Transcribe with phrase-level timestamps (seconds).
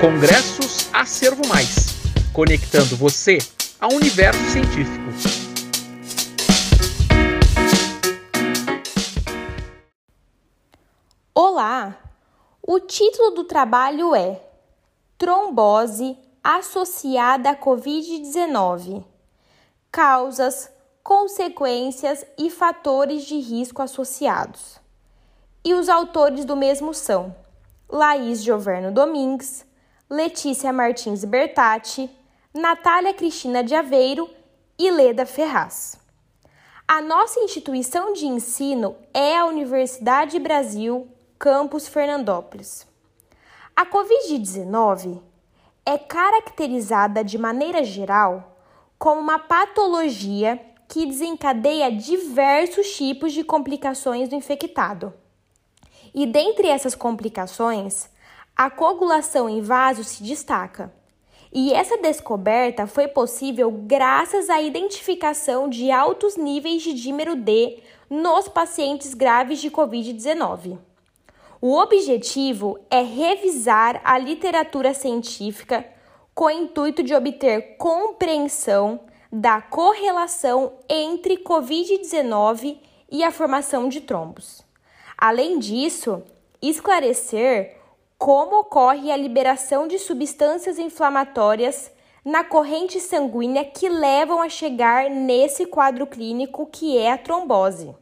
[0.00, 1.88] Congressos Acervo Mais,
[2.32, 3.36] conectando você
[3.78, 5.04] ao universo científico.
[11.34, 11.98] Olá!
[12.62, 14.40] O título do trabalho é
[15.18, 19.04] Trombose associada à Covid-19:
[19.92, 20.72] Causas,
[21.04, 24.80] consequências e fatores de risco associados.
[25.62, 27.36] E os autores do mesmo são
[27.86, 29.68] Laís Gioverno Domingues,
[30.12, 32.10] Letícia Martins Bertatti,
[32.52, 34.28] Natália Cristina de Aveiro
[34.76, 36.00] e Leda Ferraz.
[36.88, 41.06] A nossa instituição de ensino é a Universidade Brasil,
[41.38, 42.88] Campus Fernandópolis.
[43.76, 45.22] A Covid-19
[45.86, 48.56] é caracterizada de maneira geral
[48.98, 55.14] como uma patologia que desencadeia diversos tipos de complicações do infectado.
[56.12, 58.10] E dentre essas complicações,
[58.60, 60.92] a coagulação em vaso se destaca.
[61.50, 68.48] E essa descoberta foi possível graças à identificação de altos níveis de dímero D nos
[68.48, 70.76] pacientes graves de Covid-19.
[71.58, 75.82] O objetivo é revisar a literatura científica
[76.34, 79.00] com o intuito de obter compreensão
[79.32, 82.76] da correlação entre Covid-19
[83.10, 84.62] e a formação de trombos.
[85.16, 86.22] Além disso,
[86.60, 87.79] esclarecer
[88.20, 91.90] como ocorre a liberação de substâncias inflamatórias
[92.22, 97.96] na corrente sanguínea que levam a chegar nesse quadro clínico que é a trombose.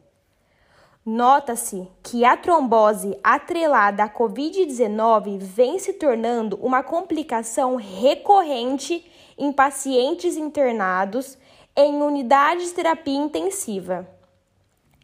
[1.05, 10.35] Nota-se que a trombose atrelada à Covid-19 vem se tornando uma complicação recorrente em pacientes
[10.35, 11.37] internados
[11.77, 14.05] em unidades de terapia intensiva.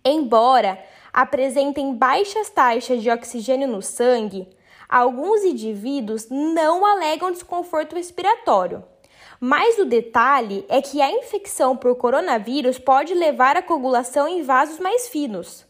[0.04, 0.78] Embora
[1.14, 4.46] apresentem baixas taxas de oxigênio no sangue,
[4.90, 8.84] alguns indivíduos não alegam desconforto respiratório.
[9.40, 14.80] Mas o detalhe é que a infecção por coronavírus pode levar à coagulação em vasos
[14.80, 15.66] mais finos,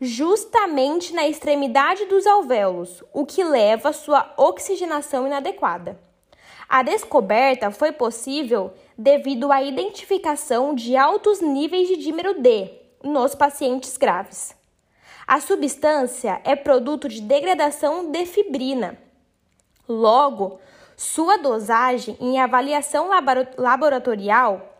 [0.00, 5.98] justamente na extremidade dos alvéolos, o que leva à sua oxigenação inadequada.
[6.68, 12.70] A descoberta foi possível devido à identificação de altos níveis de dímero D
[13.02, 14.57] nos pacientes graves.
[15.28, 18.98] A substância é produto de degradação de fibrina.
[19.86, 20.58] Logo,
[20.96, 23.10] sua dosagem em avaliação
[23.58, 24.74] laboratorial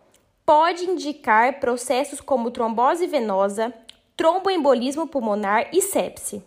[0.47, 3.75] pode indicar processos como trombose venosa,
[4.17, 6.43] tromboembolismo pulmonar e sepse.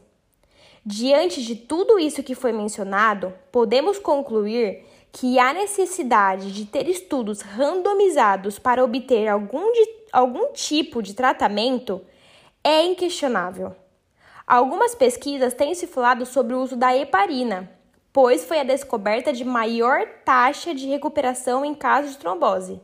[0.83, 7.41] Diante de tudo isso que foi mencionado, podemos concluir que há necessidade de ter estudos
[7.41, 12.01] randomizados para obter algum, de, algum tipo de tratamento
[12.63, 13.75] é inquestionável.
[14.51, 17.71] Algumas pesquisas têm se falado sobre o uso da heparina,
[18.11, 22.81] pois foi a descoberta de maior taxa de recuperação em casos de trombose.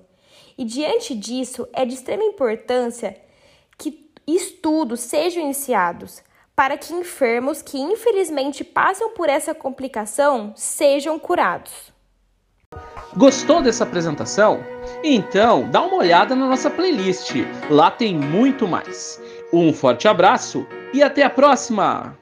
[0.57, 3.17] E diante disso, é de extrema importância
[3.77, 6.23] que estudos sejam iniciados
[6.55, 11.91] para que enfermos que infelizmente passam por essa complicação sejam curados.
[13.17, 14.63] Gostou dessa apresentação?
[15.03, 17.33] Então, dá uma olhada na nossa playlist.
[17.69, 19.21] Lá tem muito mais.
[19.51, 22.17] Um forte abraço e até a próxima!